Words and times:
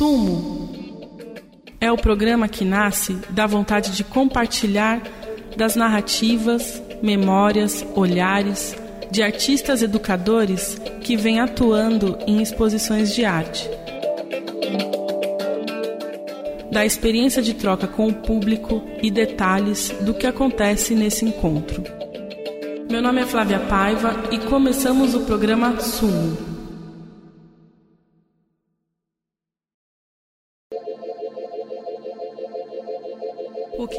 Sumo 0.00 0.70
é 1.78 1.92
o 1.92 1.98
programa 1.98 2.48
que 2.48 2.64
nasce 2.64 3.18
da 3.28 3.46
vontade 3.46 3.90
de 3.90 4.02
compartilhar 4.02 5.02
das 5.58 5.76
narrativas, 5.76 6.82
memórias, 7.02 7.84
olhares 7.94 8.74
de 9.10 9.22
artistas 9.22 9.82
educadores 9.82 10.80
que 11.02 11.18
vêm 11.18 11.38
atuando 11.38 12.16
em 12.26 12.40
exposições 12.40 13.14
de 13.14 13.26
arte. 13.26 13.68
Da 16.72 16.86
experiência 16.86 17.42
de 17.42 17.52
troca 17.52 17.86
com 17.86 18.08
o 18.08 18.14
público 18.14 18.82
e 19.02 19.10
detalhes 19.10 19.90
do 20.00 20.14
que 20.14 20.26
acontece 20.26 20.94
nesse 20.94 21.26
encontro. 21.26 21.84
Meu 22.90 23.02
nome 23.02 23.20
é 23.20 23.26
Flávia 23.26 23.58
Paiva 23.58 24.16
e 24.30 24.38
começamos 24.38 25.14
o 25.14 25.26
programa 25.26 25.78
Sumo. 25.78 26.49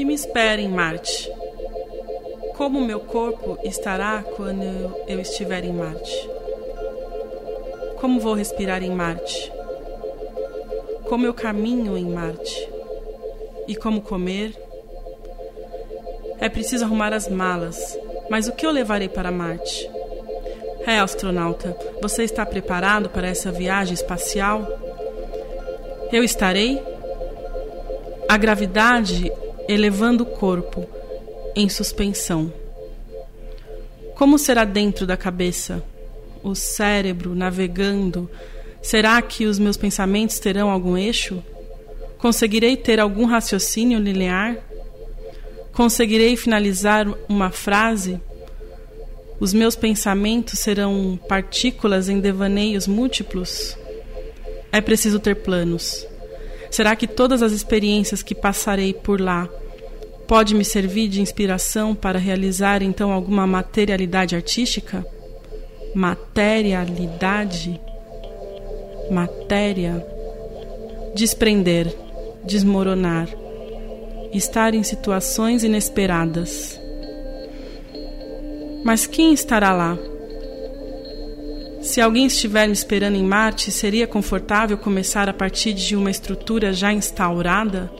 Que 0.01 0.05
me 0.05 0.15
espera 0.15 0.59
em 0.59 0.67
Marte? 0.67 1.31
Como 2.57 2.81
meu 2.81 3.01
corpo 3.01 3.59
estará 3.63 4.25
quando 4.35 4.63
eu 5.07 5.19
estiver 5.19 5.63
em 5.63 5.71
Marte? 5.71 6.27
Como 7.99 8.19
vou 8.19 8.33
respirar 8.33 8.81
em 8.81 8.89
Marte? 8.89 9.53
Como 11.07 11.23
eu 11.23 11.35
caminho 11.35 11.95
em 11.95 12.09
Marte? 12.09 12.67
E 13.67 13.75
como 13.75 14.01
comer? 14.01 14.55
É 16.39 16.49
preciso 16.49 16.85
arrumar 16.85 17.13
as 17.13 17.27
malas, 17.27 17.95
mas 18.27 18.47
o 18.47 18.53
que 18.53 18.65
eu 18.65 18.71
levarei 18.71 19.07
para 19.07 19.31
Marte? 19.31 19.88
É, 20.88 20.97
astronauta, 20.97 21.77
você 22.02 22.23
está 22.23 22.43
preparado 22.43 23.07
para 23.07 23.27
essa 23.27 23.52
viagem 23.52 23.93
espacial? 23.93 24.67
Eu 26.11 26.23
estarei? 26.23 26.81
A 28.27 28.35
gravidade 28.35 29.31
elevando 29.72 30.23
o 30.23 30.25
corpo 30.25 30.88
em 31.55 31.67
suspensão. 31.69 32.52
Como 34.16 34.38
será 34.38 34.66
dentro 34.66 35.05
da 35.08 35.17
cabeça? 35.17 35.83
O 36.44 36.53
cérebro 36.55 37.33
navegando? 37.33 38.30
Será 38.81 39.22
que 39.22 39.45
os 39.45 39.58
meus 39.59 39.77
pensamentos 39.77 40.39
terão 40.39 40.69
algum 40.69 40.97
eixo? 40.97 41.44
Conseguirei 42.17 42.77
ter 42.77 42.99
algum 42.99 43.25
raciocínio 43.25 43.99
linear? 43.99 44.58
Conseguirei 45.73 46.36
finalizar 46.36 47.08
uma 47.27 47.49
frase? 47.49 48.19
Os 49.39 49.53
meus 49.53 49.75
pensamentos 49.75 50.59
serão 50.59 51.19
partículas 51.27 52.09
em 52.09 52.19
devaneios 52.19 52.88
múltiplos? 52.88 53.75
É 54.72 54.80
preciso 54.80 55.19
ter 55.19 55.36
planos. 55.38 56.05
Será 56.72 56.95
que 56.95 57.05
todas 57.05 57.44
as 57.44 57.52
experiências 57.52 58.23
que 58.23 58.33
passarei 58.33 58.94
por 58.94 59.19
lá 59.19 59.50
pode 60.25 60.55
me 60.55 60.64
servir 60.64 61.09
de 61.09 61.22
inspiração 61.22 61.94
para 61.94 62.17
realizar 62.17 62.81
então 62.81 63.11
alguma 63.11 63.45
materialidade 63.45 64.38
artística? 64.38 65.05
Materialidade? 65.94 67.77
Matéria? 69.11 70.03
Desprender, 71.14 71.94
desmoronar, 72.45 73.27
estar 74.33 74.73
em 74.73 74.81
situações 74.81 75.66
inesperadas. 75.66 76.80
Mas 78.86 79.05
quem 79.05 79.33
estará 79.33 79.73
lá? 79.73 79.99
Se 81.92 82.00
alguém 82.00 82.25
estiver 82.25 82.67
me 82.67 82.72
esperando 82.72 83.17
em 83.17 83.23
Marte, 83.25 83.70
seria 83.70 84.08
confortável 84.08 84.78
começar 84.78 85.28
a 85.28 85.34
partir 85.34 85.73
de 85.73 85.94
uma 85.94 86.09
estrutura 86.09 86.72
já 86.72 86.94
instaurada? 86.94 87.92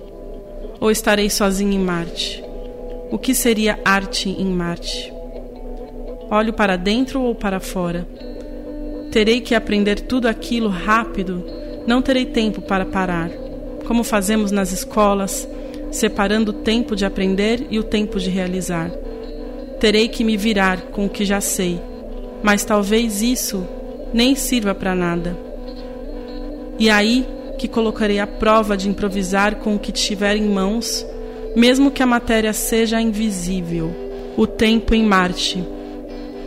Ou 0.80 0.90
estarei 0.90 1.30
sozinho 1.30 1.74
em 1.74 1.80
Marte? 1.80 2.42
O 3.12 3.18
que 3.18 3.36
seria 3.36 3.78
arte 3.84 4.30
em 4.30 4.46
Marte? 4.46 5.12
Olho 6.30 6.54
para 6.54 6.78
dentro 6.78 7.22
ou 7.22 7.36
para 7.36 7.60
fora? 7.60 8.08
Terei 9.12 9.42
que 9.42 9.54
aprender 9.54 10.00
tudo 10.00 10.30
aquilo 10.30 10.70
rápido, 10.70 11.46
não 11.86 12.02
terei 12.02 12.26
tempo 12.26 12.62
para 12.62 12.86
parar. 12.86 13.30
Como 13.86 14.06
fazemos 14.06 14.52
nas 14.52 14.72
escolas, 14.72 15.46
separando 15.92 16.52
o 16.52 16.62
tempo 16.62 16.96
de 16.96 17.04
aprender 17.04 17.68
e 17.70 17.78
o 17.78 17.84
tempo 17.84 18.22
de 18.22 18.30
realizar. 18.30 18.90
Terei 19.82 20.08
que 20.08 20.24
me 20.24 20.38
virar 20.38 20.80
com 20.94 21.08
o 21.08 21.10
que 21.10 21.26
já 21.26 21.42
sei, 21.42 21.78
mas 22.42 22.64
talvez 22.64 23.22
isso 23.22 23.68
nem 24.14 24.36
sirva 24.36 24.74
para 24.74 24.96
nada. 24.96 25.38
E 26.78 26.90
aí 26.90 27.26
que 27.62 27.68
colocarei 27.68 28.20
a 28.20 28.26
prova 28.26 28.76
de 28.76 28.90
improvisar 28.90 29.58
com 29.58 29.76
o 29.76 29.80
que 29.80 29.92
tiver 29.92 30.36
em 30.36 30.50
mãos, 30.50 31.06
mesmo 31.56 31.92
que 31.92 32.02
a 32.02 32.08
matéria 32.08 32.54
seja 32.54 33.00
invisível, 33.00 33.94
o 34.36 34.48
tempo 34.48 34.96
em 34.96 35.04
Marte. 35.04 35.64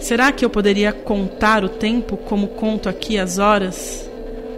Será 0.01 0.33
que 0.33 0.45
eu 0.45 0.51
poderia 0.51 0.93
contar 0.93 1.63
o 1.65 1.69
tempo 1.69 2.17
como 2.17 2.49
conto 2.49 2.89
aqui 2.89 3.17
as 3.17 3.39
horas, 3.39 4.11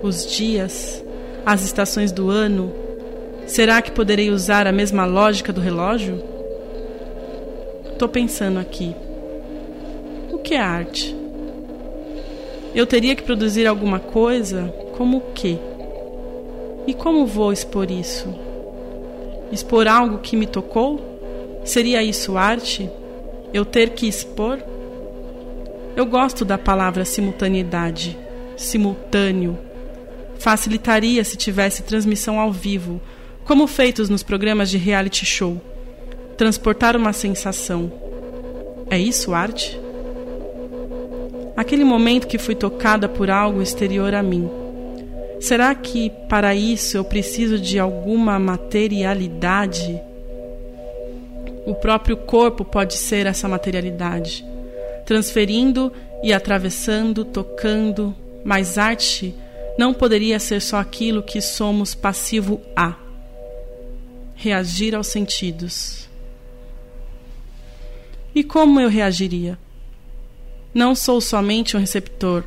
os 0.03 0.27
dias, 0.35 1.05
as 1.45 1.63
estações 1.63 2.11
do 2.11 2.31
ano? 2.31 2.73
Será 3.47 3.83
que 3.83 3.93
poderei 3.93 4.31
usar 4.31 4.67
a 4.67 4.73
mesma 4.73 5.05
lógica 5.05 5.53
do 5.53 5.61
relógio? 5.61 6.23
Estou 7.93 8.09
pensando 8.09 8.59
aqui. 8.59 8.97
O 10.33 10.39
que 10.39 10.55
é 10.55 10.59
arte? 10.59 11.15
Eu 12.77 12.87
teria 12.87 13.17
que 13.17 13.23
produzir 13.23 13.67
alguma 13.67 13.99
coisa? 13.99 14.65
Como 14.99 15.17
o 15.17 15.33
quê? 15.33 15.57
E 16.87 16.93
como 16.93 17.25
vou 17.25 17.51
expor 17.51 17.91
isso? 17.91 18.29
Expor 19.51 19.89
algo 19.89 20.19
que 20.19 20.37
me 20.37 20.47
tocou? 20.47 21.63
Seria 21.65 22.03
isso 22.03 22.37
arte? 22.37 22.91
Eu 23.51 23.65
ter 23.65 23.95
que 23.95 24.07
expor? 24.07 24.59
Eu 25.97 26.05
gosto 26.05 26.45
da 26.45 26.59
palavra 26.59 27.07
simultaneidade, 27.07 28.15
simultâneo. 28.59 29.57
Facilitaria 30.39 31.25
se 31.25 31.35
tivesse 31.35 31.83
transmissão 31.83 32.39
ao 32.39 32.53
vivo, 32.53 33.01
como 33.47 33.67
feitos 33.67 34.11
nos 34.11 34.23
programas 34.23 34.69
de 34.69 34.77
reality 34.77 35.25
show. 35.25 35.59
Transportar 36.37 36.95
uma 36.95 37.15
sensação. 37.15 37.91
É 38.91 38.99
isso 38.99 39.33
arte? 39.33 39.81
Aquele 41.57 41.85
momento 41.85 42.27
que 42.27 42.39
fui 42.39 42.55
tocada 42.55 43.09
por 43.09 43.31
algo 43.31 43.63
exterior 43.63 44.15
a 44.15 44.23
mim 44.23 44.49
Será 45.41 45.75
que 45.75 46.11
para 46.29 46.55
isso 46.55 46.97
eu 46.97 47.05
preciso 47.05 47.59
de 47.59 47.79
alguma 47.79 48.39
materialidade? 48.39 50.01
O 51.67 51.75
próprio 51.75 52.17
corpo 52.17 52.65
pode 52.65 52.95
ser 52.95 53.27
essa 53.27 53.49
materialidade, 53.49 54.45
transferindo 55.05 55.93
e 56.23 56.33
atravessando, 56.33 57.25
tocando, 57.25 58.15
mas 58.45 58.79
arte 58.79 59.35
não 59.79 59.93
poderia 59.93 60.39
ser 60.39 60.63
só 60.63 60.79
aquilo 60.79 61.23
que 61.23 61.41
somos 61.41 61.95
passivo 61.95 62.61
a 62.75 62.95
reagir 64.35 64.95
aos 64.95 65.09
sentidos. 65.09 66.09
E 68.35 68.43
como 68.43 68.81
eu 68.81 68.89
reagiria? 68.89 69.59
Não 70.77 70.95
sou 70.95 71.21
somente 71.21 71.77
um 71.77 71.81
receptor 71.81 72.45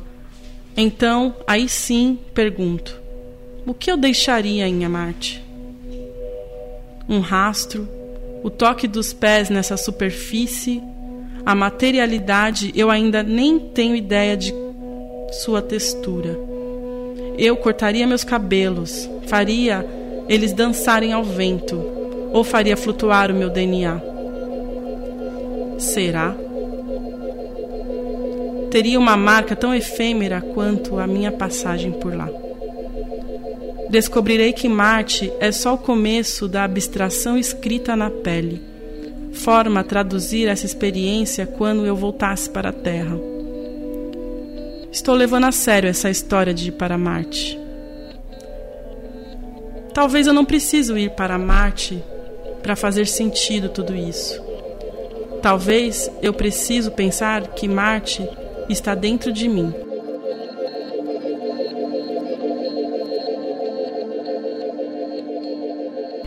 então, 0.76 1.34
aí 1.46 1.68
sim, 1.68 2.18
pergunto: 2.32 2.98
o 3.66 3.74
que 3.74 3.90
eu 3.90 3.96
deixaria 3.96 4.66
em 4.66 4.88
Marte? 4.88 5.44
Um 7.08 7.20
rastro, 7.20 7.88
o 8.42 8.48
toque 8.48 8.86
dos 8.86 9.12
pés 9.12 9.50
nessa 9.50 9.76
superfície, 9.76 10.82
a 11.44 11.54
materialidade, 11.54 12.72
eu 12.74 12.90
ainda 12.90 13.22
nem 13.22 13.58
tenho 13.58 13.96
ideia 13.96 14.36
de 14.36 14.54
sua 15.32 15.60
textura. 15.60 16.38
Eu 17.36 17.56
cortaria 17.56 18.06
meus 18.06 18.22
cabelos, 18.22 19.08
faria 19.26 19.84
eles 20.28 20.52
dançarem 20.52 21.12
ao 21.12 21.24
vento, 21.24 21.76
ou 22.32 22.44
faria 22.44 22.76
flutuar 22.76 23.30
o 23.30 23.34
meu 23.34 23.50
DNA. 23.50 24.00
Será? 25.78 26.34
Teria 28.70 28.98
uma 28.98 29.16
marca 29.16 29.56
tão 29.56 29.74
efêmera 29.74 30.40
quanto 30.40 30.98
a 30.98 31.06
minha 31.06 31.32
passagem 31.32 31.90
por 31.92 32.14
lá. 32.14 32.28
Descobrirei 33.90 34.52
que 34.52 34.68
Marte 34.68 35.32
é 35.40 35.50
só 35.50 35.74
o 35.74 35.78
começo 35.78 36.46
da 36.46 36.62
abstração 36.62 37.36
escrita 37.36 37.96
na 37.96 38.08
pele, 38.08 38.62
forma 39.32 39.80
a 39.80 39.84
traduzir 39.84 40.46
essa 40.46 40.64
experiência 40.64 41.44
quando 41.44 41.84
eu 41.84 41.96
voltasse 41.96 42.48
para 42.48 42.68
a 42.68 42.72
Terra. 42.72 43.18
Estou 44.92 45.14
levando 45.16 45.44
a 45.44 45.52
sério 45.52 45.90
essa 45.90 46.08
história 46.08 46.54
de 46.54 46.68
ir 46.68 46.72
para 46.72 46.96
Marte. 46.96 47.58
Talvez 49.92 50.28
eu 50.28 50.32
não 50.32 50.44
preciso 50.44 50.96
ir 50.96 51.10
para 51.10 51.36
Marte 51.36 52.02
para 52.62 52.76
fazer 52.76 53.06
sentido 53.06 53.68
tudo 53.68 53.94
isso. 53.94 54.40
Talvez 55.42 56.10
eu 56.22 56.32
preciso 56.32 56.92
pensar 56.92 57.48
que 57.48 57.66
Marte 57.66 58.28
está 58.72 58.94
dentro 58.94 59.32
de 59.32 59.48
mim. 59.48 59.72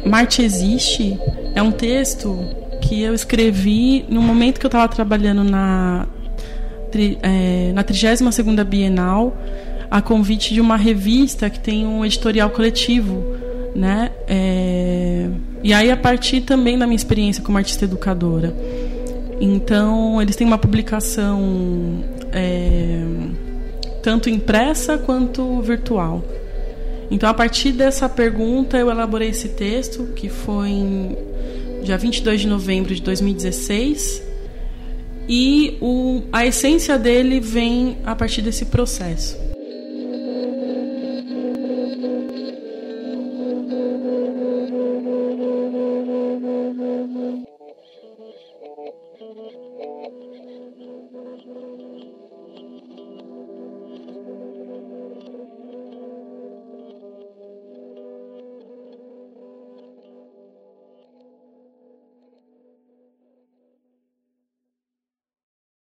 Marte 0.06 0.42
Existe 0.42 1.18
é 1.56 1.62
um 1.62 1.72
texto 1.72 2.38
que 2.81 3.01
eu 3.01 3.13
escrevi 3.13 4.06
no 4.10 4.22
momento 4.22 4.60
que 4.60 4.66
eu 4.66 4.69
estava 4.69 4.88
trabalhando 4.88 5.44
na, 5.44 6.06
é, 7.22 7.72
na 7.74 7.84
32ª 7.84 8.63
Bienal, 8.63 9.36
a 9.90 10.01
convite 10.01 10.54
de 10.54 10.62
uma 10.62 10.75
revista 10.75 11.50
que 11.50 11.60
tem 11.60 11.88
um 11.88 12.04
editorial 12.04 12.50
coletivo, 12.50 13.24
né? 13.75 14.12
É, 14.28 15.30
e 15.63 15.74
aí 15.74 15.90
a 15.90 15.98
partir 15.98 16.42
também 16.42 16.78
da 16.78 16.86
minha 16.86 16.95
experiência 16.95 17.42
como 17.42 17.57
artista 17.57 17.86
educadora. 17.86 18.54
Então 19.40 20.22
eles 20.22 20.36
têm 20.36 20.45
uma 20.45 20.57
publicação 20.57 22.04
é, 22.33 23.03
tanto 24.01 24.30
impressa 24.30 24.97
quanto 24.97 25.62
virtual. 25.62 26.24
Então, 27.09 27.30
a 27.30 27.33
partir 27.33 27.71
dessa 27.71 28.09
pergunta, 28.09 28.77
eu 28.77 28.89
elaborei 28.89 29.30
esse 29.30 29.50
texto, 29.50 30.07
que 30.15 30.30
foi 30.30 30.69
em 30.69 31.18
dia 31.83 31.97
22 31.97 32.41
de 32.41 32.47
novembro 32.47 32.94
de 32.95 33.01
2016. 33.01 34.24
E 35.27 35.77
o, 35.80 36.24
a 36.31 36.45
essência 36.45 36.97
dele 36.97 37.39
vem 37.39 37.97
a 38.03 38.15
partir 38.15 38.41
desse 38.41 38.65
processo. 38.65 39.38